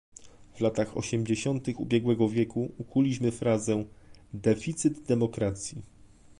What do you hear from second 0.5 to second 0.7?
W